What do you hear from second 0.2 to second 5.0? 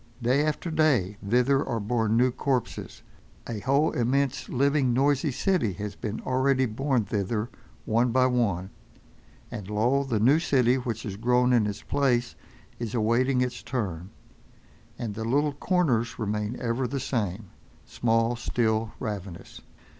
after day thither are borne new corpses, a whole, immense, living,